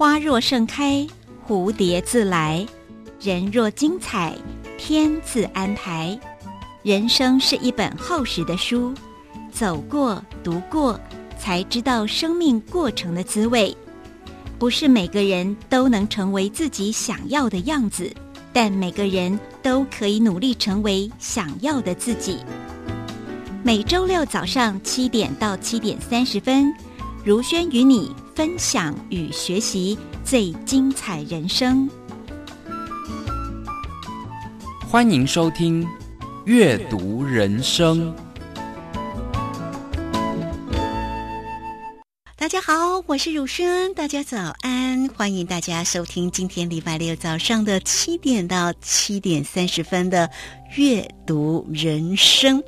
[0.00, 1.06] 花若盛开，
[1.46, 2.66] 蝴蝶自来；
[3.20, 4.34] 人若精彩，
[4.78, 6.18] 天自安排。
[6.82, 8.94] 人生是一本厚实的书，
[9.52, 10.98] 走过、读过，
[11.38, 13.76] 才知道生命过程的滋味。
[14.58, 18.10] 不是每个人都能成为自己想要的样子，
[18.54, 22.38] 但每个人都可以努力成为想要的自己。
[23.62, 26.72] 每周六早上七点到七点三十分，
[27.22, 28.10] 如轩与你。
[28.40, 31.86] 分享与学习最精彩人生，
[34.88, 35.84] 欢迎收听
[36.46, 38.10] 《阅读人生》。
[42.34, 50.30] 大家好，我是汝轩，大家早安，欢迎大家收听今天礼拜六早上的七点到七点三十分的。
[50.76, 52.62] 阅读人生，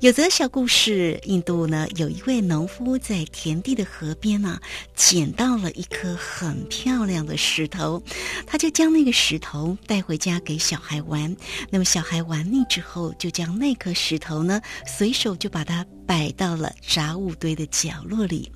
[0.00, 1.20] 有则小故事。
[1.24, 4.60] 印度呢，有一位农夫在田地的河边呢，
[4.94, 8.00] 捡到了一颗很漂亮的石头，
[8.46, 11.36] 他就将那个石头带回家给小孩玩。
[11.68, 18.50] 那么小孩玩腻之后，就将那颗石头呢，随手就把它摆到了杂物堆的角落里。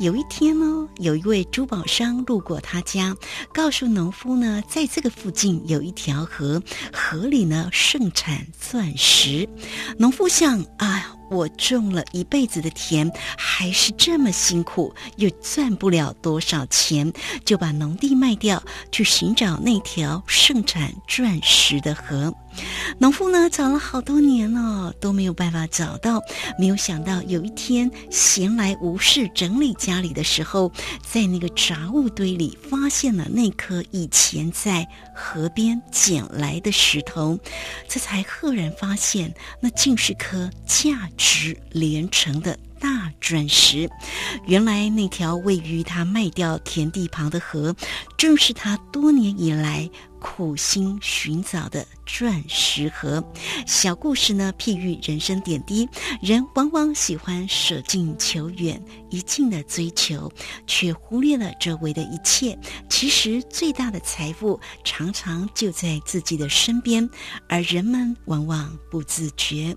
[0.00, 3.16] 有一天呢，有一位珠宝商路过他家，
[3.54, 6.60] 告诉农夫呢，在这个附近有一条河，
[6.92, 8.39] 河里呢盛产。
[8.60, 9.48] 钻石，
[9.98, 11.16] 农夫像啊。
[11.30, 17.12] 我种了一辈子的田，还是这么辛苦，又赚不了多少钱，
[17.44, 22.34] 就把农地卖掉，去寻找那条盛产钻石的河。
[22.98, 26.20] 农夫呢，找了好多年了，都没有办法找到。
[26.58, 30.70] 没有想到有一天闲来无事整理家里的时候，
[31.00, 37.38] 在那个杂物堆里发现了那颗以前在河边捡来的石头，
[37.88, 41.08] 这才赫然发现，那竟是颗价。
[41.22, 43.88] 直连城的大钻石，
[44.46, 47.76] 原来那条位于他卖掉田地旁的河，
[48.16, 49.88] 正是他多年以来。
[50.22, 53.24] 苦心寻找的钻石河，
[53.66, 55.88] 小故事呢，譬喻人生点滴。
[56.20, 60.30] 人往往喜欢舍近求远，一劲的追求，
[60.66, 62.54] 却忽略了周围的一切。
[62.90, 67.08] 其实最大的财富常常就在自己的身边，
[67.48, 69.74] 而人们往往不自觉。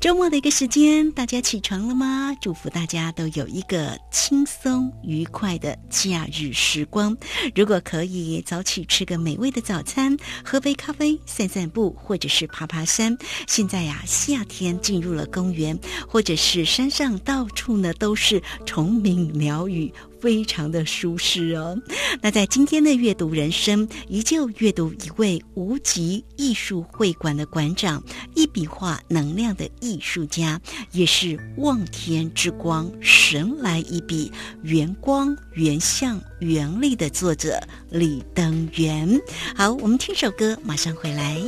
[0.00, 2.11] 周末的一个时间，大家起床了吗？
[2.40, 7.16] 祝福大家都有一个轻松愉快的假日时光。
[7.54, 9.52] 如果可以，早起吃个美味。
[9.52, 13.14] 的早餐，喝杯咖啡，散散步，或者是爬爬山。
[13.46, 15.78] 现在呀，夏天进入了公园，
[16.08, 19.92] 或者是山上，到处呢都是虫鸣鸟语。
[20.22, 21.76] 非常的舒适哦。
[22.20, 28.00] 那在今天的阅读人生，依旧阅读一位无极艺术会馆的馆长，
[28.36, 30.60] 一笔画能量的艺术家，
[30.92, 34.30] 也是望天之光，神来一笔，
[34.62, 37.60] 圆光圆相圆力的作者
[37.90, 39.20] 李登元。
[39.56, 41.42] 好，我们听首歌，马上回来。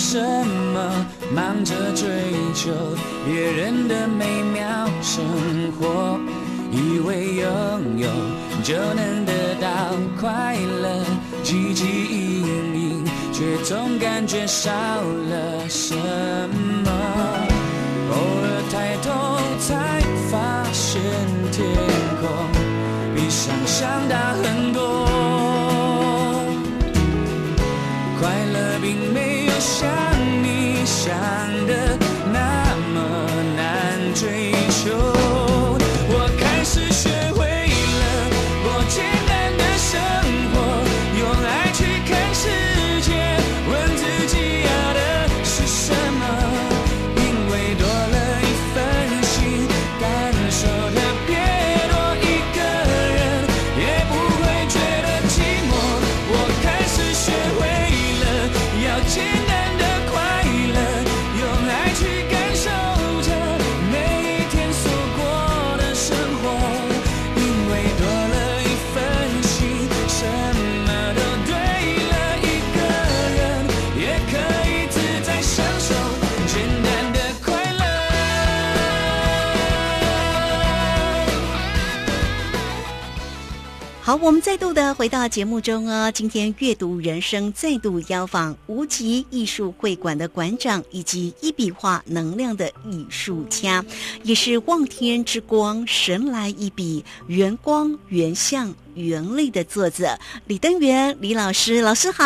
[0.00, 2.06] 什么，忙着追
[2.54, 2.70] 求
[3.26, 5.24] 别人的美妙生
[5.72, 6.18] 活，
[6.70, 8.08] 以为拥有
[8.62, 9.68] 就能得到
[10.18, 11.04] 快乐，
[11.42, 16.90] 汲汲营营，却总感觉少了什么。
[18.10, 19.08] 偶尔抬头
[19.58, 20.00] 才
[20.30, 21.02] 发现
[21.50, 21.66] 天
[22.20, 22.30] 空
[23.16, 24.67] 比想象大很
[84.08, 86.10] 好，我们再度的回到节目中哦。
[86.10, 93.84] 今天阅读人生再度邀访无极艺术会馆的馆长，以及一笔画能量的艺术家，
[94.22, 102.24] 也是望天之光神来一笔圆光圆相圆力的作者李登元李老师，老师好。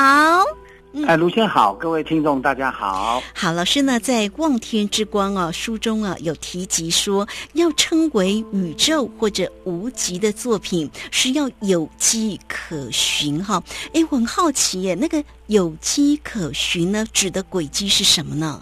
[1.07, 3.23] 哎，卢先好，各位听众大家好。
[3.35, 13.63] 好，老师呢在《望天之光》啊书中啊有提及说，要称为宇宙或者无极的作品，是要有迹可循哈。
[13.95, 18.61] 哎，我很好奇耶，那个有迹可循呢，指的轨迹是什么呢？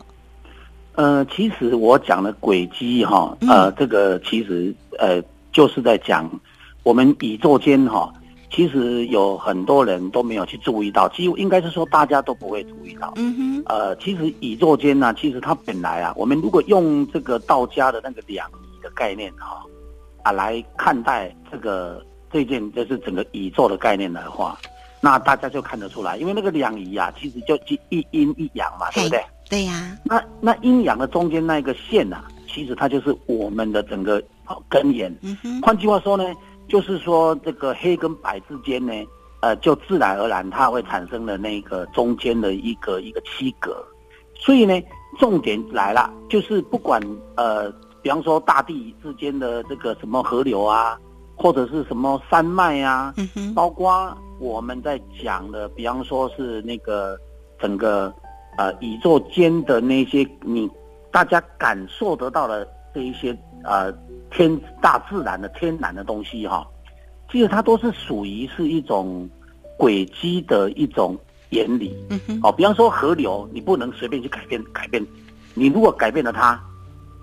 [0.95, 5.21] 呃，其实我讲的轨迹哈，呃，这个其实呃
[5.53, 6.31] 就是在讲
[6.85, 8.13] 我们宇宙间哈。
[8.51, 13.13] 其实有很多人都没有去注意到，几乎应该是说大家都不会注意到。
[13.17, 13.63] 嗯哼。
[13.67, 19.65] 呃，其实宇宙间呢，其实它本来啊，我们如果用这个道家的那个两仪的概念哈，
[20.25, 24.59] 啊来看待这个这件就是整个宇宙的概念的话，
[25.01, 27.57] 那大家就看得出来，因为那个两仪啊，其实就
[27.91, 29.25] 一阴一阳嘛，对不对？
[29.49, 29.97] 对呀。
[30.03, 34.21] 那那阴阳的中间那个线呐，其实它就是我们的整个
[34.69, 35.15] 根源。
[35.23, 35.61] 嗯哼。
[35.63, 36.25] 换句话说呢？
[36.71, 38.93] 就是说，这个黑跟白之间呢，
[39.41, 43.85] 呃，就自然而然它会产生了那个中间的一个一个七格，
[44.37, 44.81] 所以呢，
[45.19, 47.03] 重点来了，就是不管
[47.35, 47.69] 呃，
[48.03, 50.97] 比方说大地之间的这个什么河流啊，
[51.35, 53.13] 或者是什么山脉啊，
[53.53, 57.19] 包括我们在讲的，比方说是那个
[57.59, 58.15] 整个
[58.57, 60.71] 呃宇宙间的那些你
[61.11, 62.65] 大家感受得到的
[62.95, 63.93] 这一些呃。
[64.31, 66.67] 天大自然的天然的东西哈，
[67.31, 69.29] 其实它都是属于是一种
[69.77, 71.17] 轨迹的一种
[71.51, 71.95] 原理。
[72.43, 75.05] 哦，比方说河流，你不能随便去改变改变，
[75.55, 76.61] 你如果改变了它，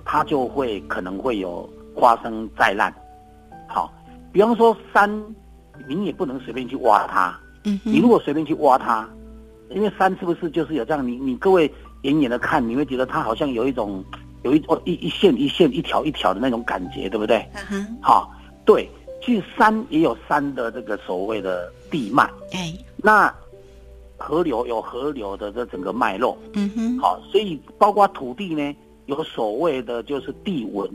[0.04, 1.68] 它就会可能会有
[2.00, 2.94] 发生灾难。
[3.68, 3.92] 好，
[4.31, 5.09] 比方说山，
[5.88, 7.38] 你也不能随便去挖它。
[7.63, 9.09] 嗯你如果随便去挖它，
[9.69, 11.06] 因为山是不是就是有这样？
[11.06, 11.71] 你你各位
[12.01, 14.04] 远远的看，你会觉得它好像有一种。
[14.43, 17.37] 有一哦一一线一线一条一条的那种感觉，对不对？
[17.53, 17.97] 嗯哼。
[18.01, 18.31] 好，
[18.65, 18.89] 对，
[19.21, 22.23] 其实山也有山的这个所谓的地脉，
[22.53, 23.33] 哎，那
[24.17, 28.75] 河流有河流的这整个脉络，嗯哼，好，所以包括土地呢，
[29.05, 30.89] 有所谓的就是地纹，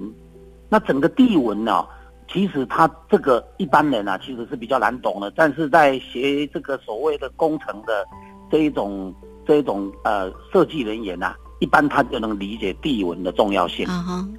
[0.68, 1.86] 那整个地纹呢，
[2.32, 8.06] 其实它这个一般人啊，其实是比较难懂的，但是在学这个所谓的工程的
[8.50, 9.14] 这一种
[9.46, 11.34] 这一种呃设计人员呐。
[11.62, 13.86] 一般他就能理解地文的重要性。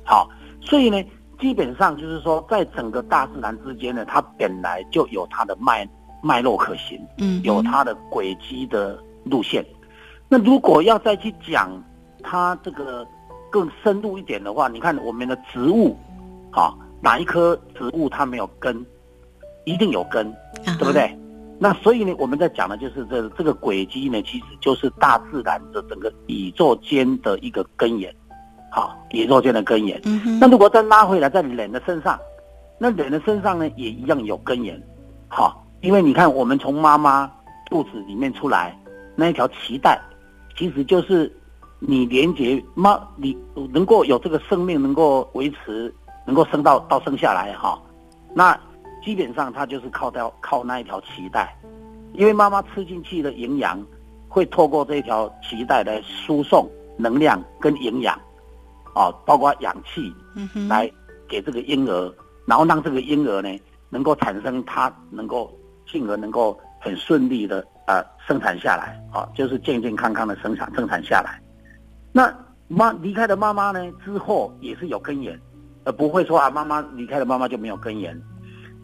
[0.03, 0.29] 好，
[0.59, 1.01] 所以呢，
[1.39, 5.87] 基本上就是说，在整个大自然之间呢，它本来就有它的脉
[6.21, 9.65] 脉络可循，嗯，有它的轨迹的路线。
[10.27, 11.71] 那如果要再去讲
[12.21, 13.07] 它这个
[13.49, 15.97] 更深入一点的话，你看我们的植物，
[16.51, 18.85] 好，哪一棵植物它没有根，
[19.63, 20.29] 一定有根，
[20.77, 21.17] 对不对？
[21.63, 28.13] 那所以呢，我们在讲的就是这这个轨迹呢，其实就是大自然的整个宇宙间的一个根源，
[28.69, 29.97] 好，宇宙间的根源。
[30.03, 32.19] 嗯那如果再拉回来，在人的身上，
[32.77, 34.77] 那人的身上呢，也一样有根源，
[35.29, 37.31] 好，因为你看，我们从妈妈
[37.69, 38.77] 肚子里面出来
[39.15, 39.97] 那一条脐带，
[40.57, 41.33] 其实就是
[41.79, 43.37] 你连接妈，你
[43.71, 45.95] 能够有这个生命能够维持，
[46.25, 47.81] 能够生到到生下来哈，
[48.35, 48.59] 那。
[49.03, 51.53] 基本上它就是靠掉靠那一条脐带，
[52.13, 53.83] 因为妈妈吃进去的营养
[54.29, 58.15] 会透过这条脐带来输送能量跟营养，
[58.93, 60.89] 啊，包括氧气，嗯来
[61.27, 62.13] 给这个婴儿，
[62.45, 65.51] 然后让这个婴儿呢能够产生它能够
[65.85, 71.41] 进而能够很顺利的呃生产下来，啊，就是健健康康的生产生产下来。
[72.11, 72.33] 那
[72.67, 75.39] 妈离开了妈妈呢之后也是有根源，
[75.83, 78.19] 而不会说啊妈妈离开了妈妈就没有根源。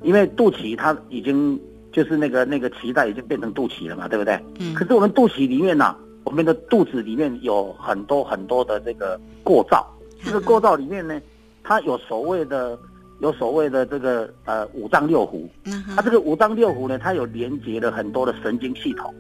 [0.02, 1.60] 因为肚脐它已经
[1.92, 4.40] 就是那个那个脐带已经变成肚脐了嘛，对不对？
[4.60, 4.74] 嗯。
[4.74, 9.86] 可是我们肚脐里面呢，我们的肚子里面有很多很多的这个构造，
[10.24, 11.20] 这个构造里面呢，
[11.64, 12.78] 它有所谓的
[13.20, 15.48] 有所谓的这个呃五脏六腑。
[15.66, 19.14] 嗯它这个五脏六腑呢，它有连接了很多的神经系统。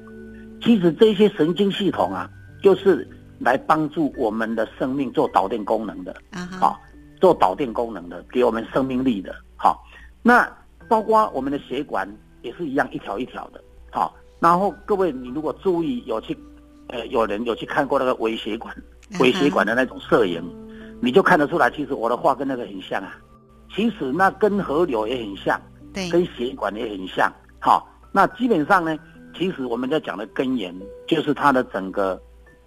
[0.61, 2.29] 其实这些神经系统啊，
[2.61, 3.07] 就是
[3.39, 6.15] 来帮助我们的生命做导电功能的。
[6.31, 6.79] 啊好，
[7.19, 9.35] 做导电功能的，给我们生命力的。
[9.57, 9.83] 好，
[10.21, 10.47] 那。
[10.89, 12.05] 包括我们的血管
[12.41, 14.13] 也是一样一条一条的，好。
[14.41, 16.37] 然后各位，你如果注意有去，
[16.87, 18.73] 呃，有人有去看过那个微血管、
[19.19, 20.41] 微血管的那种摄影，
[21.01, 23.17] 你就看得出来，其实我的画跟那个很像啊。
[23.75, 25.61] 其实那跟河流也很像，
[25.93, 27.31] 对，跟血管也很像。
[27.59, 28.97] 好，那基本上呢，
[29.37, 30.73] 其实我们在讲的根源
[31.05, 32.19] 就是它的整个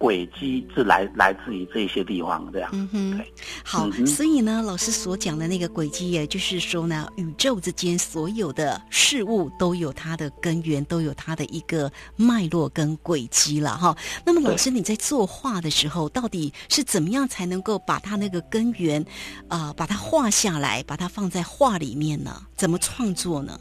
[0.03, 2.69] 轨迹是来来自于这些地方，这样。
[2.73, 3.21] 嗯哼，
[3.63, 13.95] 好，嗯所以呢，老师所讲的那个轨迹，也就是说呢，宇宙之间所有的事物都有它的根源，都有它的一个脉络跟轨迹了哈。
[14.25, 19.05] 那么，老师你在作画的时候，到底是怎么样才能够把它那个根源，
[19.47, 22.41] 啊，把它画下来，把它放在画里面呢？
[22.57, 23.57] 怎么创作呢？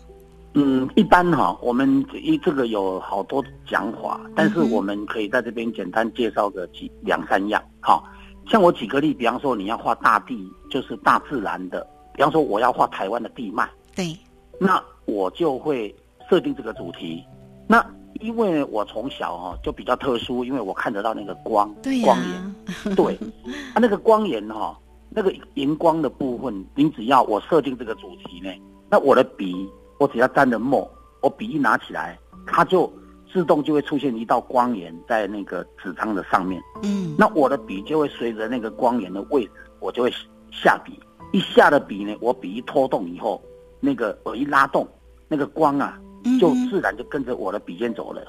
[0.55, 7.63] 嗯，一般哈，我们一这个有好多讲法，但是我们可以在这边简单介绍个几两三样。
[7.81, 8.03] 哈，
[8.47, 13.67] 像我举个例，比方说你要画大地，就是大自然的，比方说我要画台湾的地脉，
[13.97, 14.15] 对，
[14.59, 15.95] 那我就会
[16.29, 17.25] 设定这个主题。
[17.67, 17.83] 那
[18.21, 23.15] 因为我从小哈就比较特殊，因为我看得到那个光，对呀、光源，对，
[23.73, 24.79] 啊，那个光源哈，
[25.09, 28.51] 那个荧光的部分，你只要我设定这个主题呢，
[28.91, 29.67] 那我的笔，
[30.03, 30.91] 我只要沾了墨，
[31.21, 32.93] 我笔一拿起来，它就
[33.33, 36.61] 自动就会出现一道光源在那个纸张的上面。
[36.83, 40.13] 嗯，那我的笔就会随着那个光源的位置，我就会
[40.51, 40.99] 下笔。
[41.31, 43.41] 一下的笔呢，我笔一拖动以后，
[43.79, 44.85] 那个我一拉动，
[45.29, 45.97] 那个光啊，
[46.41, 48.21] 就自然就跟着我的笔尖走了。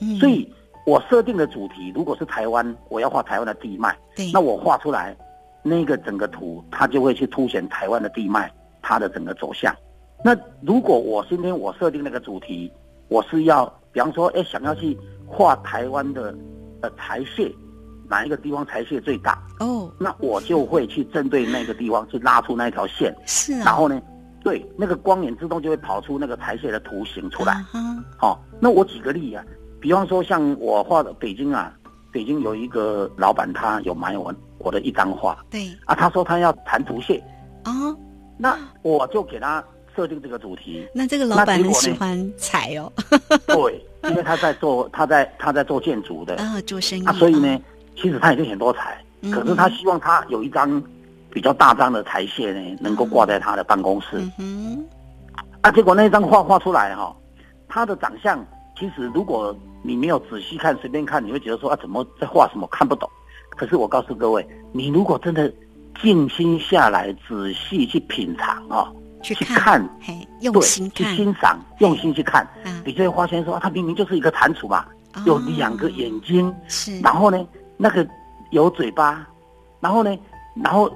[0.00, 0.46] 嗯所以
[0.84, 3.98] 我设定的主题，如果是台湾，我要画台湾的地脉。
[4.14, 5.16] 对，那我画出来，
[5.62, 8.52] 那个整个图它就会去凸显台湾的地脉，
[8.82, 9.74] 它的整个走向。
[10.26, 12.72] 那如果我今天我设定那个主题，
[13.08, 16.34] 我是要，比方说，哎，想要去画台湾的
[16.80, 17.54] 呃台蟹，
[18.08, 19.38] 哪一个地方台蟹最大？
[19.60, 24.00] 哦，那我就会去针对那个地方去拉出那条线，是啊，然后呢，
[24.42, 27.52] 对那个光影自动就会跑出那个台蟹的图形出来。
[27.52, 29.44] 啊哈，好、那我举个例啊，
[29.78, 31.70] 比方说像我画的北京啊，
[32.10, 35.44] 北京有一个老板，他有买我我的一张画。
[35.50, 37.22] 对，啊，他说他要弹图蟹，
[37.66, 37.94] 哦，
[38.38, 39.62] 那我就给他
[39.96, 42.92] 设定这个主题，那这个老板很喜欢财哦，
[43.46, 46.36] 对，因为他在做他在他在做建筑的。
[46.42, 47.60] 啊，做生意啊，所以呢，
[47.96, 50.82] 其实他已经很多财，嗯可是他希望他有一张
[51.30, 54.08] 比较大张的台蟹呢，能够挂在他的办公室，
[54.38, 54.84] 嗯
[55.36, 57.14] 哼，啊，结果那一张画画出来哈、
[57.68, 58.44] 他的长相
[58.78, 63.08] 其实如果你没有仔细看，随便看，你会觉得说啊，怎么在画什么看不懂。
[63.50, 65.52] 可是我告诉各位，你如果真的
[66.02, 74.84] 静心下来，仔细去品尝啊、去去看，嘿，用对，去欣赏，用心去看，啊，你就会发现说，啊它明明就是一个蟾蜍嘛，
[75.24, 76.54] 有两个眼睛，
[77.02, 78.06] 然后呢，那个
[78.50, 79.26] 有嘴巴，
[79.80, 80.14] 然后呢，
[80.62, 80.90] 然后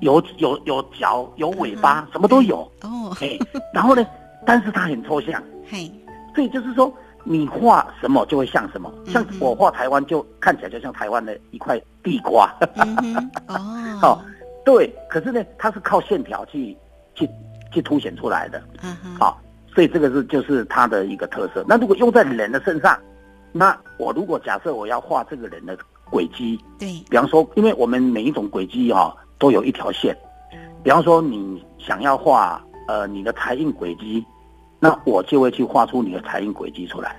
[0.00, 2.58] 有有有脚，有尾巴，什么都有。
[2.82, 3.38] 哦，哎，
[3.72, 4.04] 然后呢，
[4.44, 5.90] 但是它很抽象，嘿，
[6.34, 6.92] 所以就是说，
[7.24, 8.92] 你画什么就会像什么。
[9.06, 12.52] 像我画台湾，就看起来就像台湾的一块地瓜。
[12.76, 14.00] 嗯哼，哦。
[14.02, 14.22] 哦，
[14.64, 16.76] 对，可是呢，它是靠线条去
[17.14, 17.28] 去
[17.72, 18.58] 去凸显出来的。
[18.80, 19.40] 啊哈，好、
[19.74, 21.64] 所以这个是就是它的一个特色。
[21.68, 22.98] 那如果用在人的身上，
[23.52, 25.76] 那我如果假设我要画这个人的
[26.10, 30.16] 轨迹，对，比方说，因为我们每一种轨迹哈、都有一条线，
[30.82, 34.24] 比方说你想要画呃你的财运轨迹，
[34.78, 37.16] 那我就会去画出你的财运轨迹出来，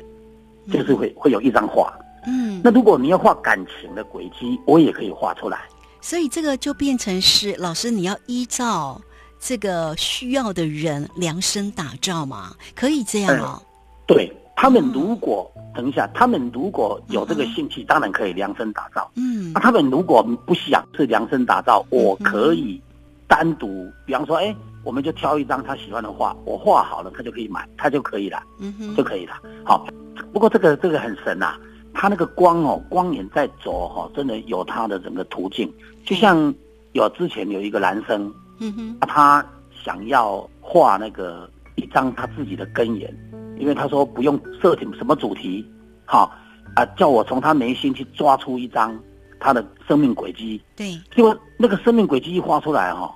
[0.72, 1.94] 就是会会有一张画。
[2.27, 5.62] 嗯，那如果你要画感情的轨迹，我也可以画出来。
[6.01, 9.00] 所以这个就变成是老师你要依照
[9.39, 13.62] 这个需要的人量身打造嘛，可以这样哦，
[14.05, 19.10] 对他们如果等一下，他们如果有这个兴趣，当然可以量身打造。
[19.15, 22.81] 嗯那他们如果不想是量身打造，我可以
[23.27, 24.53] 单独，比方说，哎，
[24.84, 29.36] 我们就挑一张他喜欢的画，我画好了，他就可以买，他就可以了，嗯哼，就可以了。
[29.63, 29.88] 好，
[30.34, 31.55] 不过这个这个很神呐、
[31.93, 35.72] 它那个光哦，光源在走哈、真的有它的整个途径。
[36.03, 36.53] 就像
[36.93, 39.46] 有之前有一个男生，嗯哼，啊他
[39.84, 43.13] 想要画那个一张他自己的根源，
[43.58, 45.66] 因为他说不用设定什么主题，
[46.06, 46.32] 好
[46.75, 48.98] 啊，叫我从他眉心去抓出一张
[49.39, 50.62] 他的生命轨迹。
[50.75, 53.13] 对，结果那个生命轨迹一画出来哈、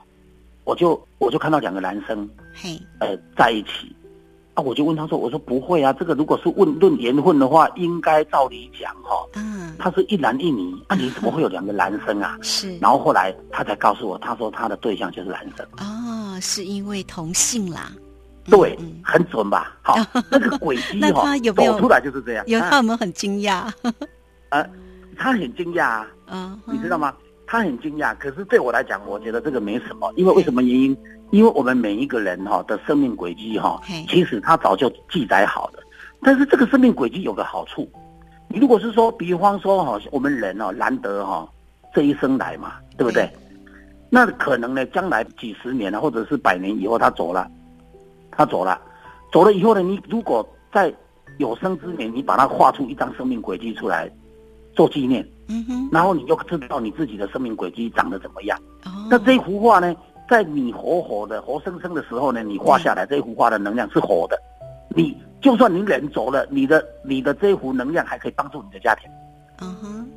[0.63, 3.95] 我就我就看到两个男生嘿，呃在一起，
[4.55, 12.37] 啊，我就问他说，我说不会啊，这个如果是问论缘分的话，应该照理讲哈、嗯，他是一男一女，啊，你怎么会有两个男生啊？
[12.43, 15.65] 是，然后后来他才告诉我，他说他的对象就是男生。
[15.79, 17.91] 哦，是因为同性啦，
[18.45, 19.75] 嗯对，嗯很准吧？
[19.81, 19.95] 好，
[20.29, 22.45] 那个轨迹那哈、他有没有走出来就是这样。
[22.47, 23.71] 有啊他有没有很惊讶？
[24.49, 24.69] 呃，
[25.17, 27.11] 他很惊讶啊，嗯，你知道吗？
[27.47, 30.95] 他很惊讶，可是对我来讲，我觉得这个没什么，因为为什么原因？
[31.33, 35.79] 因为我们每一个人哈、的生命轨迹哈，其实他早就记载好了。
[36.21, 37.89] 但是这个生命轨迹有个好处，
[38.47, 41.49] 你如果是说，比方说哈，我们人哦难得哈
[41.91, 43.27] 这一生来嘛，对不对？
[44.11, 47.49] 那可能呢，将来几十年啊，或者是百年以后他走了，
[48.29, 48.79] 他走了，
[49.31, 50.93] 走了以后呢，你如果在
[51.39, 54.07] 有生之年，你把它画出一张生命轨迹出来，
[54.75, 58.55] 做纪念，嗯哼，然后你就知道你自己的生命轨迹长得怎么样。
[58.85, 59.95] 哦，那这一幅画呢，
[60.33, 64.41] 在你活活的、活生生的时候呢，你画下来这一幅画的能量是活的。
[64.89, 69.07] 你就算你人走了，你的你的这一幅能量还可以帮助你的家庭。
[69.61, 70.09] 嗯哼，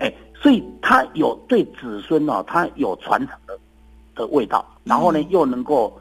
[0.00, 3.58] 哎，所以他有对子孙哦，他有传承的
[4.14, 5.98] 的味道，然后呢嗯又能够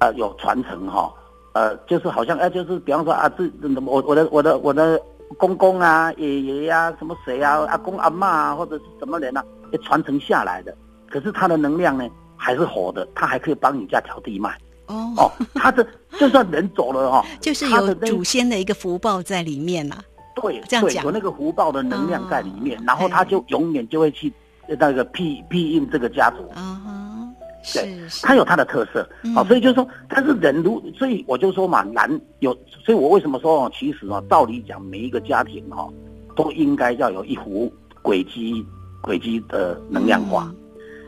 [0.00, 1.08] 呃有传承哈、
[1.52, 3.48] 呃，就是好像哎，就是比方说啊，这
[3.86, 5.00] 我我的我的我的
[5.38, 9.44] 公公啊、爷爷呀、什么谁啊、阿公阿嬷啊，或者是什么人啊，
[9.84, 10.76] 传承下来的。
[11.08, 12.04] 可是他的能量呢
[12.36, 15.32] 还是活的，它还可以帮你家调地脉哦，哦。
[15.54, 15.86] 它的
[16.18, 19.96] 就算人走了哈、 就是有祖先的一个福报在里面呐。
[20.34, 21.04] 对对，这样讲。
[21.04, 24.32] 有那个福报的能量在里面，哦然后他哎就永远就会去
[24.68, 26.48] 呃那个庇庇应这个家族。
[26.54, 27.28] 啊哈，
[27.72, 32.10] 对是是，它有它的特色，好、嗯所以就是说，但是人如，所以我就说嘛，男
[32.40, 32.52] 有，
[32.84, 35.92] 所以我为什么说哦，其实哦，道理讲，每一个家庭哈、哦，
[36.36, 37.72] 都应该要有一幅
[38.02, 38.66] 轨迹
[39.00, 40.56] 轨迹的能量画，嗯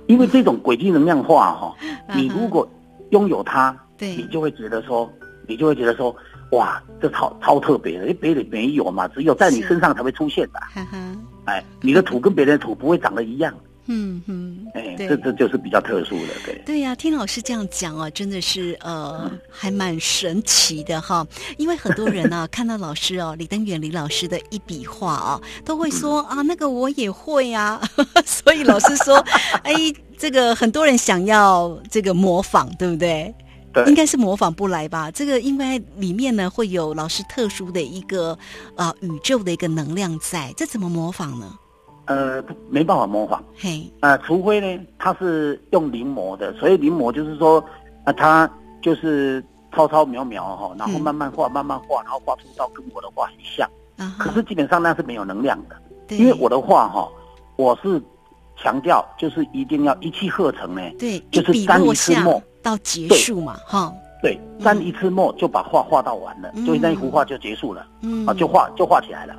[0.07, 1.75] 因为这种轨迹能量化哈、
[2.15, 2.69] 你如果
[3.11, 4.17] 拥有它，对。
[4.17, 5.11] 你就会觉得说，
[5.47, 6.15] 你就会觉得说，
[6.53, 10.61] 哇，这超超特别的，因为别人没有嘛，只有在你身上才会出现的。
[11.45, 13.55] 哎，你的土跟别人的土不会长得一样，
[13.87, 16.61] 嗯哼，哎，对这这就是比较特殊的，对。
[16.67, 21.27] 对呀、听老师这样讲啊，真的是呃，还蛮神奇的哈。
[21.57, 27.81] 因为很多人呢、看到老师哦，李登远李老师的一笔画哦，都会说啊，那个我也会啊。
[28.27, 29.17] 所以老师说，
[29.63, 29.73] 哎，
[30.19, 33.33] 这个很多人想要这个模仿，对不对？
[33.73, 35.11] 对应该是模仿不来吧？
[35.11, 38.37] 这个应该里面呢会有老师特殊的一个
[38.75, 41.55] 呃宇宙的一个能量在，这怎么模仿呢？
[42.07, 43.43] 呃，没办法模仿。
[43.57, 47.63] 嘿，呃，除非呢，他是用临摹的，所以临摹就是说，
[48.05, 53.69] 啊、他就是抄抄描描哈，然后嗯慢慢画，慢慢画，然后画出到跟我的画很像。
[54.19, 56.19] 可是基本上那是没有能量的，对。
[56.19, 57.09] 因为我的画哈，
[57.57, 58.01] 我是
[58.57, 62.43] 强调就是一定要一气呵成呢，对就是一笔沾落下一次墨。
[62.63, 68.27] 到结束嘛，哈，对，沾一次墨就把画画到完了，嗯所以那一幅画就结束了，嗯。
[68.27, 69.35] 啊，就画就画起来了。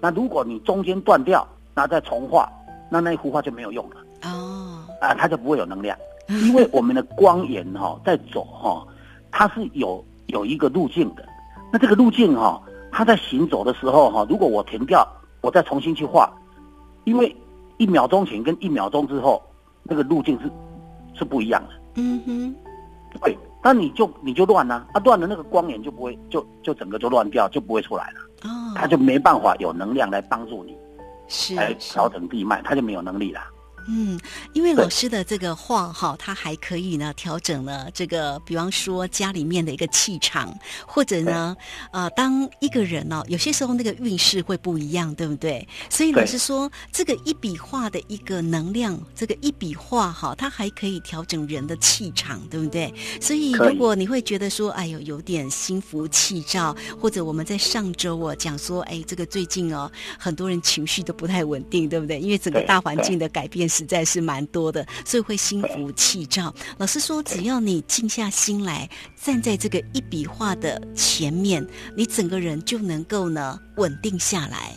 [0.00, 1.46] 那如果你中间断掉，
[1.76, 2.50] 那再重画，
[2.88, 3.96] 那那一幅画就没有用了。
[4.24, 5.96] 哦，啊，它就不会有能量，
[6.28, 8.82] 因为我们的光源哈、在走哈、
[9.30, 11.22] 它是有有一个路径的。
[11.70, 12.58] 那这个路径哈、
[12.90, 15.06] 它在行走的时候哈、如果我停掉，
[15.42, 16.32] 我再重新去画，
[17.04, 17.36] 因为
[17.76, 19.42] 一秒钟前跟一秒钟之后，
[19.82, 20.50] 那个路径是
[21.12, 21.74] 是不一样的。
[21.96, 22.54] 嗯哼，
[23.20, 30.74] 对，那你就你就乱了、啊，乱了那个光源就不会就就整个就乱掉，就不会出来了，哦，它就没办法有能量来帮助你
[31.56, 33.40] 来调整地脉，他就没有能力了。
[33.88, 34.18] 嗯，
[34.52, 40.52] 因为老师的这个画哈，它还可以呢调整了这个，比方说家里面的一个气场，
[40.86, 41.56] 或者呢，
[41.92, 45.66] 呃，当一个人呢、有些时候那个运势会不一样，对不对？
[45.88, 52.92] 所以老师说，这个一笔画的一个能量，这个一笔画哈，它还可以调整人的气场，对不对？
[53.20, 62.18] 所以如果你会觉得说，哎呦，有点心浮气躁，或者我们在上周哦讲说，哎，这个最近哦，很多人情绪都不太稳定，对不对？
[62.18, 66.54] 因为整个大环境的改变实在是蛮多的，所以会心浮气躁。
[66.78, 74.72] 老师说，只要你静下心来，站在这个一笔画的前面，你整个人就能够呢稳定下来。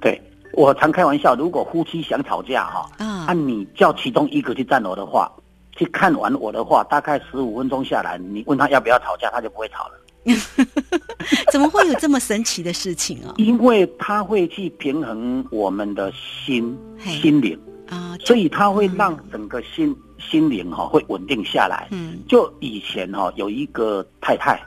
[0.00, 0.20] 对
[0.52, 3.24] 我常开玩笑，如果夫妻想吵架哈、啊。
[3.26, 5.30] 按你叫其中一个去站我的话，
[5.76, 9.94] 去看完我的话，大概十五分钟下来，你问他要不要吵架，他就不会吵了，
[11.50, 13.34] 怎么会有这么神奇的事情啊？
[13.38, 17.12] 因为他会去平衡我们的心嘿。
[17.20, 17.58] 心灵，
[17.92, 21.88] 啊，所以他会让整个心心灵哈、会稳定下来。
[21.90, 24.58] 嗯就以前哈、有一个太太，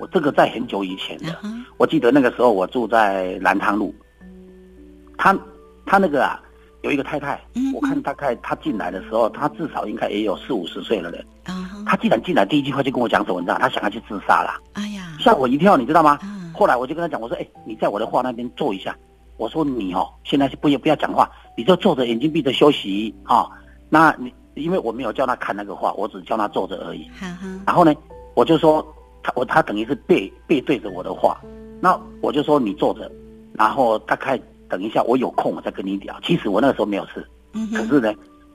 [0.00, 1.38] 我这个在很久以前的
[1.76, 3.94] 我记得那个时候我住在南昌路，
[5.18, 5.38] 他
[5.84, 6.40] 他那个啊
[6.82, 11.22] 有一个太太嗯，我看大概她进来的时候，她至少应该也有四五十岁了人。
[11.44, 13.58] 啊哈，她既然进来，第一句话就跟我讲什么，你知道？
[13.58, 16.18] 她想要去自杀了，哎呀，吓我一跳，你知道吗？
[16.22, 18.94] 啊后来我就跟她讲，我说：“哎、你在我的画那边坐一下。”
[19.40, 21.26] 我说：“你哦，现在是不要不要讲话，
[21.56, 23.48] 你就坐着，眼睛闭着休息啊、
[23.88, 27.04] 那你因为我没有叫他看那个画，我只叫他坐着而已。
[27.18, 27.94] 哈哈，然后呢，
[28.34, 28.86] 我就说
[29.22, 31.40] 他我他等于是背背对着我的画，
[31.80, 33.10] 那我就说你坐着，
[33.54, 36.14] 然后大概等一下我有空我再跟你聊。
[36.22, 38.12] 其实我那个时候没有事，嗯，可是呢，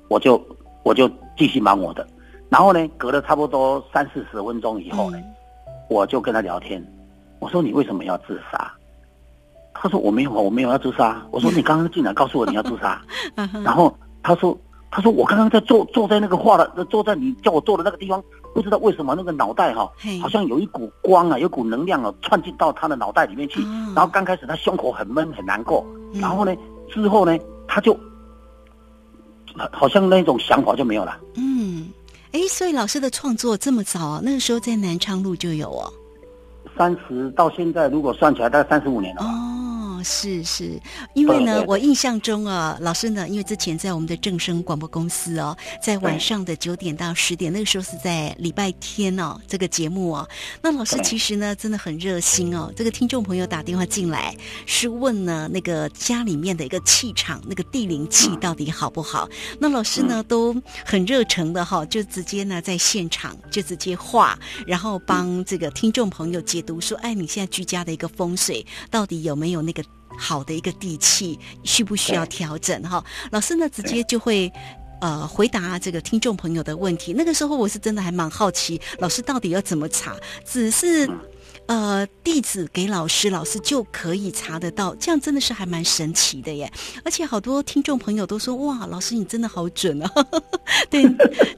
[0.07, 0.39] 我就
[0.83, 2.07] 我就继续忙我的。
[2.47, 5.25] 然后呢，隔了差不多三四十分钟以后呢，嗯
[5.89, 6.85] 我就跟他聊天，
[7.39, 8.71] 我说你为什么要自杀？
[9.81, 11.21] 他说我没有啊，我没有要自杀。
[11.31, 13.01] 我说你刚刚进来告诉我你要自杀，
[13.63, 14.57] 然后他说
[14.89, 23.61] 他说我刚刚在坐坐在那个画的坐在你叫我坐的那个地方，不知道为什么那个脑袋哈、嘿好像有一股光啊，有股能量啊窜进到他的脑袋里面去。
[23.61, 26.53] 哦然后刚开始他胸口很闷很难过，嗯然后呢
[26.89, 27.93] 之后呢，他就
[29.55, 31.17] 好好像那种想法就没有了。
[31.35, 31.89] 嗯，
[32.33, 35.91] 哎，所以老师的创作这么早啊，那个时候在南昌路就有哦。
[36.77, 39.29] 三十到现在，如果算起来，大概三十五年了吧。
[39.29, 39.64] 哦，
[40.05, 40.79] 是是，
[41.15, 50.29] 因为呢，我印象中啊，老师呢，因为之前在我们的正声广播公司哦，在晚上的九点到十点，那个时候是在礼拜天哦，这个节目哦，
[50.61, 52.71] 那老师其实呢，真的很热心哦。
[52.75, 54.37] 这个听众朋友打电话进来，
[54.67, 59.27] 是问呢那个家里面的一个气场，那个地灵气到底好不好？
[59.59, 64.37] 那老师呢都很热诚的哈，就直接呢在现场就直接画，
[64.67, 69.83] 然后帮这个听众朋友解读说，哎，你现在居家的一个风水到底有没有那个
[70.17, 73.03] 好的一个地气，需不需要调整哈？
[73.31, 74.51] 老师呢直接就会。
[75.01, 77.13] 呃，回答这个听众朋友的问题。
[77.13, 80.15] 那个时候我是真的还蛮好奇，老师到底要怎么查？
[80.45, 81.07] 只是
[81.67, 86.71] 呃，地址给老师，老师就可以查得到，这样真的是还蛮神奇的耶！
[87.03, 90.09] 而且好多听众朋友都说，哇，老师你真的好准啊！
[90.89, 91.03] 对，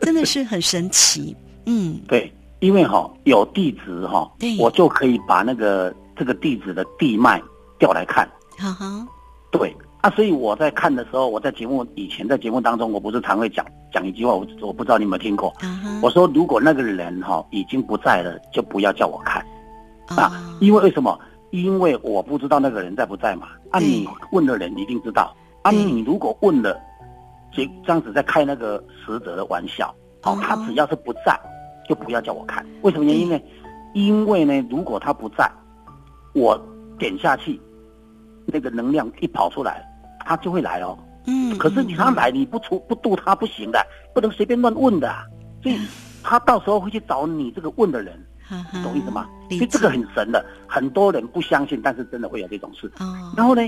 [0.02, 1.34] 真的是很神奇。
[1.68, 7.42] 嗯，对，因为哈、有地址哈、对我就可以把那个这个地址的地脉
[7.78, 8.30] 调来看。
[8.58, 9.08] 哈哈，
[9.52, 15.54] 对啊，所以我在看的时候，我在节目以前在节目当中，我不是常会讲讲一句话，我我不知道你有没有听过。
[16.02, 19.46] 我说，如果那个人哈、已经不在了，就不要叫我看
[20.08, 21.20] 啊啊，，因为为什么？
[21.52, 23.48] 因为我不知道那个人在不在嘛。
[23.72, 25.36] 啊，你问的人一定知道。
[25.62, 26.80] 啊，你如果问了，
[27.52, 29.94] 这这样子在开那个死者的玩笑。
[30.24, 31.40] 哦哦，他只要是不在，
[31.88, 32.66] 就不要叫我看。
[32.82, 33.40] 为什么原因呢？
[33.94, 35.50] 因为呢，如果他不在，
[36.34, 36.60] 我
[37.00, 37.60] 点下去，
[38.48, 39.88] 那个能量一跑出来，
[40.26, 40.98] 他就会来哦。
[41.26, 45.26] 嗯，可是你他来，你不出不渡他不行的，不能随便乱问的啊、
[45.62, 45.78] 所以
[46.24, 48.18] 他到时候会去找你这个问的人，
[48.82, 49.28] 懂意思吗？
[49.50, 52.88] 理所以这个很神的，很多人不相信，但是真的会有这种事。
[53.00, 53.62] 哦，然后呢，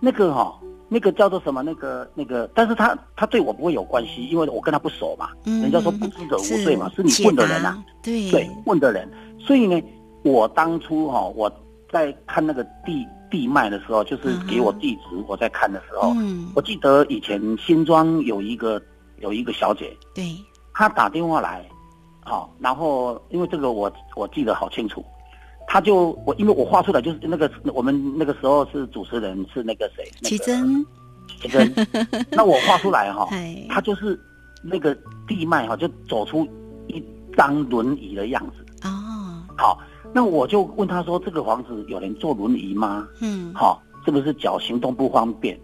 [0.00, 1.62] 那个哈、那个叫做什么？
[1.62, 5.28] 那个那个，但是他他对我不会有关系，因为我跟他不熟嘛。
[5.44, 7.82] 嗯人家说不知者无罪嘛，是你问的人啊。
[8.02, 9.06] 对对，问的人。
[9.38, 9.82] 所以呢，
[10.22, 11.52] 我当初哈、我
[11.90, 18.80] 在看那个地地脉的时候，就是给我地址，我在看的时候，嗯，我记得以前新庄有一个
[19.20, 20.36] 有一个小姐，对，
[20.74, 21.66] 她打电话来，
[22.20, 25.02] 好、然后因为这个我我记得好清楚，
[25.66, 30.86] 她就我因为我画出来就是那个我们那个时候是主持人是那个谁，那奇个珍，
[31.40, 31.74] 奇珍，
[32.30, 34.20] 那我画出来哈、 哎，她就是
[34.62, 34.94] 那个
[35.26, 36.46] 地脉哈、就走出
[36.86, 37.02] 一
[37.34, 38.86] 张轮椅的样子。
[38.86, 39.78] 哦，好，
[40.14, 43.08] 那我就问他说：“这个房子有人坐轮椅吗？
[43.20, 45.58] 嗯，好，是不是脚行动不方便？”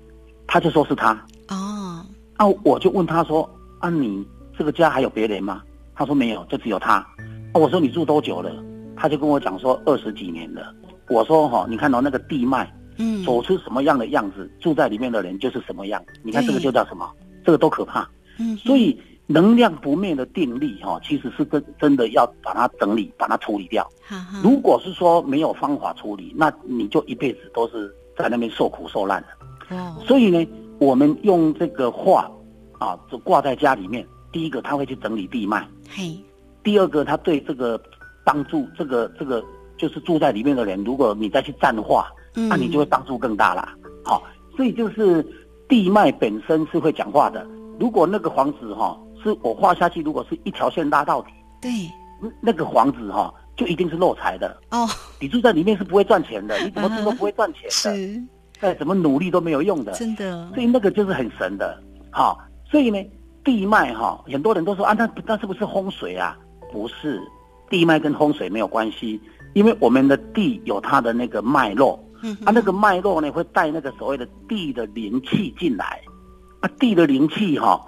[0.46, 1.12] 他就说是他。
[1.48, 2.04] 哦，
[2.38, 3.48] 那，我就问他说
[3.80, 5.62] ：“啊，你这个家还有别人吗？”
[5.94, 6.94] 他说没有，就只有他。
[6.94, 7.06] 啊，
[7.54, 8.50] 我说你住多久了？
[8.96, 10.74] 他就跟我讲说二十几年了。
[11.08, 16.02] 我说哈、你看到、那个地脉嗯，走出什么样的样子，住在里面的人就是什么样。
[16.22, 17.08] 你看这个就叫什么？
[17.44, 18.08] 这个多可怕。
[18.38, 18.98] 嗯，所以
[19.30, 23.86] 能量不灭的定力哈、其实是真真的要把它整理，把它处理掉。
[24.42, 29.76] 如果是说没有方法处理，那你就一辈子都是在那边受苦受难的。
[29.76, 32.30] 哦，所以呢，我们用这个画
[32.78, 34.06] 啊，就挂在家里面。
[34.32, 35.60] 第一个，他会去整理地脉；
[35.90, 36.18] 嘿，
[36.62, 37.78] 第二个，他对这个
[38.24, 39.44] 帮助这个这个
[39.76, 43.74] 就是住在里面的人，如果你再去占化，嗯，那你就会帮助更大啦。
[44.04, 44.22] 好、
[44.56, 45.22] 所以就是
[45.68, 47.46] 地脉本身是会讲话的。
[47.78, 51.70] 如果那个房子哈、是我画下去，如果是一条线拉到底，对，
[52.20, 54.56] 那那个房子哈、就一定是漏财的。
[54.70, 54.88] 哦，
[55.20, 58.22] 你住在里面是不会赚钱的，你怎么住都不会赚钱的，是。
[58.60, 59.92] 再怎么努力都没有用的。
[59.92, 62.36] 真的，所以那个就是很神的，好、
[62.68, 62.98] 所以呢，
[63.44, 66.36] 地脉哈、很多人都说啊，那那是不是风水啊？
[66.72, 67.22] 不是，
[67.70, 69.20] 地脉跟风水没有关系，
[69.54, 76.00] 因为我们的地有它的那个脉络，嗯啊，那个脉络呢会带那个所谓的地的灵气进来，
[76.60, 77.80] 啊，地的灵气哈、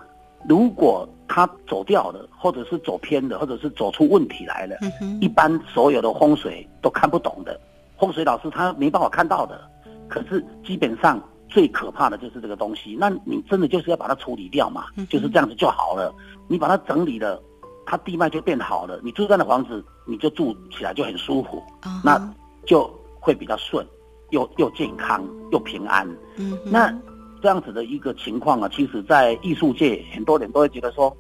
[0.49, 7.59] 如果它走掉了，或者是走偏了，或者是走出问题来了，嗯，一般所有的风水都看不懂的，
[8.01, 9.61] 风水老师他没办法看到的。
[10.09, 16.13] 可是基本上最可怕的就是这个东西，那你真的就是要把它处理掉嘛嗯，就是这样子就好了。
[16.49, 17.41] 你把它整理了，
[17.87, 18.99] 它地脉就变好了。
[19.05, 22.21] 你住在的房子，你就住起来就很舒服，哦那
[22.67, 23.87] 就会比较顺，
[24.31, 26.05] 又又健康又平安。
[26.37, 26.93] 嗯，那
[27.43, 31.15] 这样子的一个情况啊，其实在艺术界很多人都会觉得说，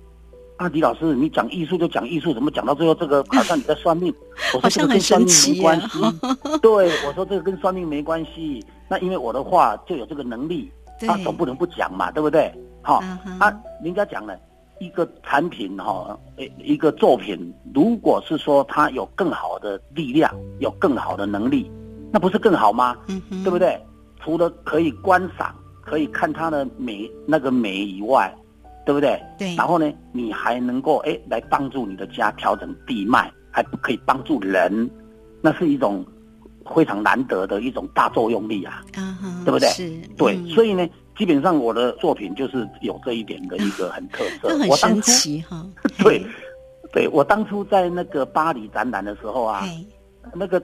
[0.57, 4.15] 啊，李老师，你讲艺术就讲艺术，怎么讲到最后这个好像你在算命？
[4.55, 6.01] 我说这个跟算命没关啊系。
[6.63, 8.65] 对，我说这个跟算命没关系。
[8.89, 12.53] 那因为我的话就有这个能力，他啊，总不能不讲嘛，对不对？
[12.83, 13.01] 好、
[13.39, 13.53] 啊，
[13.83, 14.39] 人家讲了。
[14.83, 21.71] 一个产品哈，呃，一个作品，如果是说它有更好的力量，有更好的能力，
[22.11, 22.97] 那不是更好吗？
[23.09, 23.59] 嗯，对不？
[23.59, 23.79] 对？
[24.25, 25.55] 除了可以观赏、
[25.91, 28.33] 可以看它的美那个美以外，
[28.87, 29.21] 对不对？
[29.37, 34.89] 对然后呢，你还能够哎来帮助你的家调整地脉，还可以帮助人，
[35.43, 36.07] 那是一种
[36.73, 38.85] 非常难得的一种大作用力啊。
[38.95, 44.49] 啊哈，对不对是，对，嗯所以呢，基本上我的作品就是有这一点的一个很特色。
[44.49, 45.67] 都很神我当初奇哈。
[46.05, 46.25] 对，
[46.93, 49.67] 对我当初在那个巴黎展览的时候啊，
[50.35, 50.63] 那个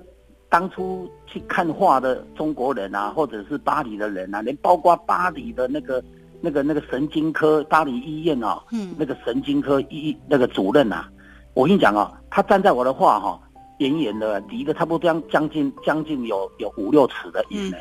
[0.49, 6.03] 当初去看画的中国人啊，或者是巴黎的人啊，连包括巴黎的那个
[6.41, 8.95] 那个那个神经科巴黎医院啊，嗯。
[8.99, 11.09] 那个神经科医那个主任啊，
[11.55, 13.41] 我跟你讲啊，他站在我的画哈、
[13.79, 17.79] 远远的离得差不多将将近将近有有五六尺的远呢，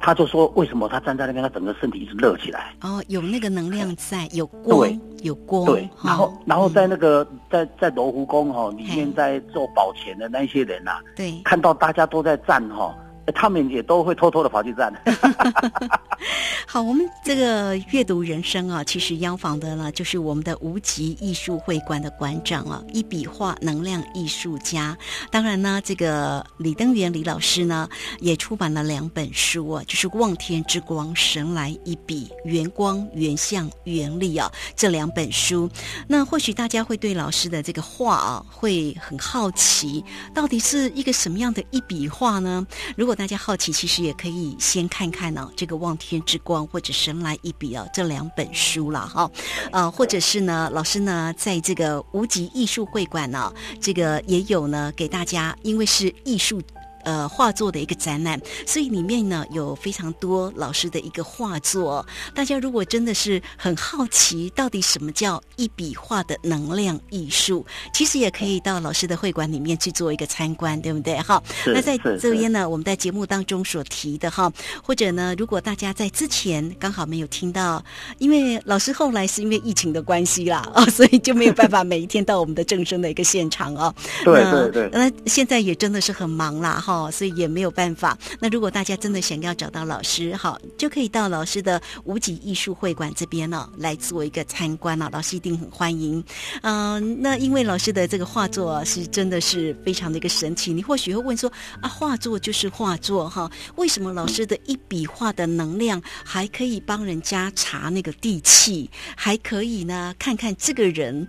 [0.00, 2.74] 他就说为什么他站在那边，他整个身体一直热起来。
[2.82, 4.88] 哦，有那个能量在，有光，
[5.22, 14.92] 有光，对，然后然后在嗯那个、在在罗浮宫哈、里面在做保全的那些人呐、对，看到大家都在站哈、呃他们也都会偷偷的跑去站。
[16.66, 24.96] 好，我们这个阅读人生啊，其实央访的呢，就是我们的无极艺术会馆的馆长啊，一笔画能量艺术家。
[25.30, 27.88] 当然呢，这个李登元李老师呢，
[28.20, 35.70] 也出版了两本书啊，就是《望天之光》《神来一笔》《圆光圆相圆力》啊，这两本书。
[36.08, 42.66] 那或许大家会对老师的这个画啊，会很好奇，到底是一个什么样的一笔画呢？
[42.96, 49.30] 如果大家好奇，其实也可以先看看呢、这个《望天之光》或者《神来一笔》啊这两本书了哈，
[49.72, 53.50] 呃，或者是呢，老师呢在这个无极艺术会馆呢、
[53.80, 56.60] 这个也有呢给大家，因为是艺术。
[57.06, 62.04] 呃，画作的一个展览，所以里面呢有非常多老师的一个画作。
[62.34, 67.64] 大家如果真的是很好奇，到底什么叫一笔画的能量艺术，
[67.94, 71.16] 其实也可以到老师的会馆里面去做一个参观，对不对？
[71.20, 77.84] 哈，那在是这边呢，我们在节目当中所提的哈，或者呢，如果大家在之前刚好没有听到，
[78.18, 83.94] 因为老师后来是因为疫情的关系啦，哦， 所以就没有办法每一天到我们的正声的一个现场哦。
[84.24, 88.16] 对那对对那现在也真的是很忙啦哈，哦所以也没有办法。
[88.40, 96.22] 那如果大家真的想要找到老师，好，就可以到老师的无极艺术会馆这边呢、来做一个参观啊，老师一定很欢迎。
[96.62, 111.28] 嗯、那因为老师的这个画作啊是真的是非常的一个神奇，你或许会问说啊，画作就是画作哈，为什么老师的一笔画的能量还可以帮人家查那个地气，还可以呢看看这个人。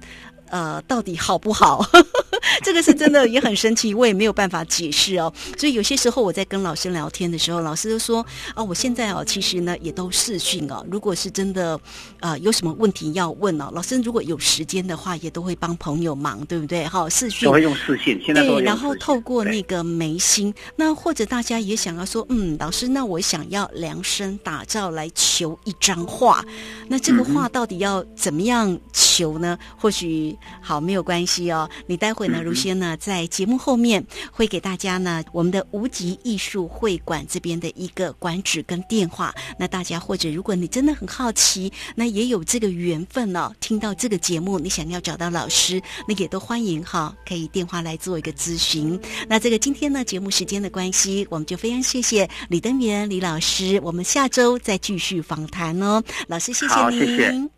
[0.50, 1.86] 呃，到底好不好？
[2.64, 5.32] 这个是真的也很神奇，我也没有办法解释哦。
[5.58, 10.86] 所以有些时候我在跟老师聊天的时候，老师就说啊，我现在哦，其实呢也都视讯哦。
[10.90, 11.80] 如果是真的
[12.20, 16.88] 呃有什么问题要问哦，老师如果有时间的话，也都会帮朋友忙，对不对？
[16.88, 26.44] 哈、视讯都会用视讯，现在都对，然后透过那个眉心，那或者大家也想要说，嗯，老师，那我想要量身打造来求一张画，
[26.88, 29.58] 那这个嗯画到底要怎么样求呢？
[29.78, 49.00] 或许好没有关系哦，你待会嗯呢，如仙呢在节目后面会给大家呢我们的无极艺术会馆这边的一个馆址跟电话，那大家或者如果你真的很好奇，那也有这个缘分哦，听到这个节目，你想要找到老师，那也都欢迎哈，可以电话来做一个咨询。
[49.28, 57.00] 那这个今天呢，节目时间的关系，我们就非常谢谢李登元李老师，我们下周再继续访谈哦，老师谢谢您。
[57.00, 57.57] 谢谢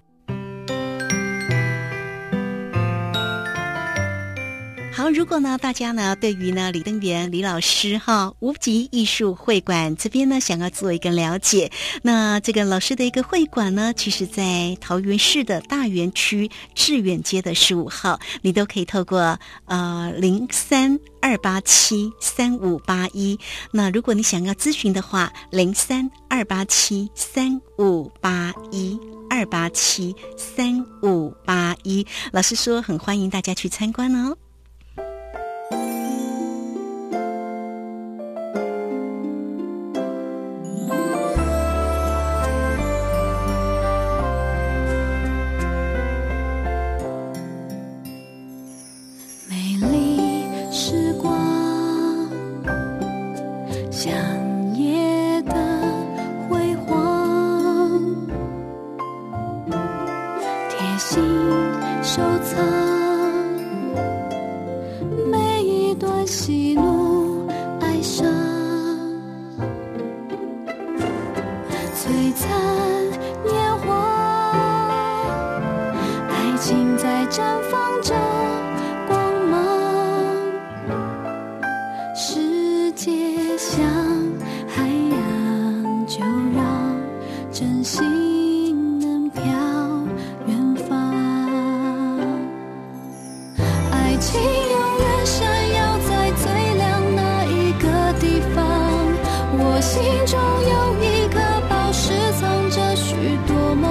[4.99, 23.39] 好，如果呢，大家呢对于呢李登元李老师哈无极艺术会馆这边呢想要做一个了解，那这个老师的一个会馆呢，其实在桃园市的大园区致远街的十五号，你都可以透过呃零三二八七三五八一，
[23.71, 28.99] 那如果你想要咨询的话，零三二八七三五八一。
[29.31, 34.35] 二八七三五八一，老师说很欢迎大家去参观哦。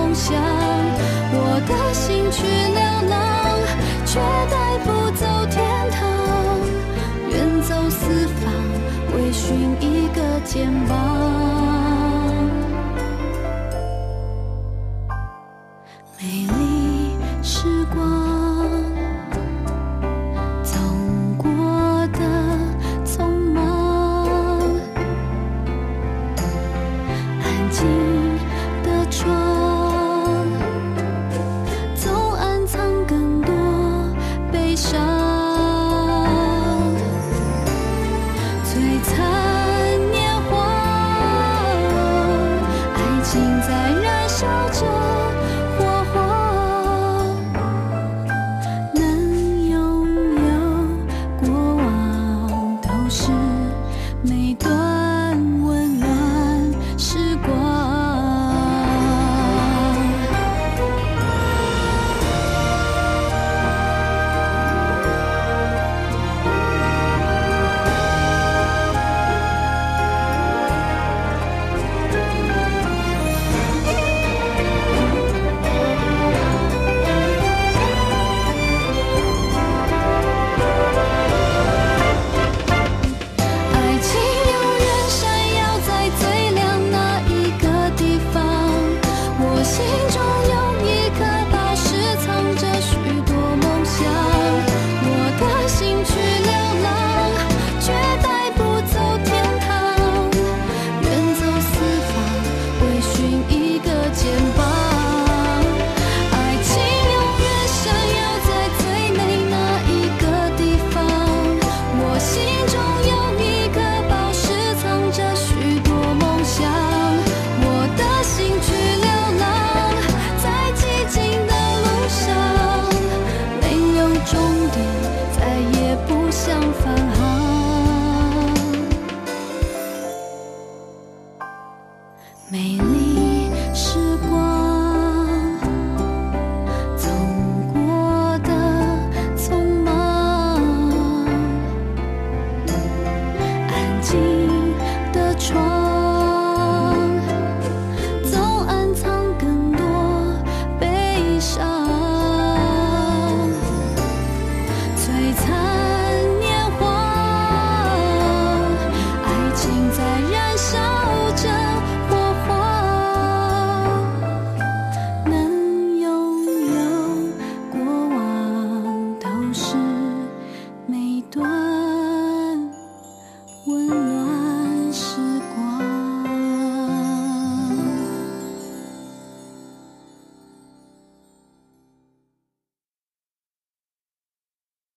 [0.09, 0.35] 梦想。
[1.31, 2.47] 我的心去